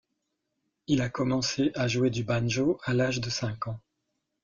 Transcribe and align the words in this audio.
Il 0.87 1.03
a 1.03 1.09
commencé 1.09 1.71
à 1.75 1.87
jouer 1.87 2.09
du 2.09 2.23
banjo 2.23 2.79
à 2.85 2.95
l'âge 2.95 3.21
de 3.21 3.29
cinq 3.29 3.67
ans. 3.67 3.79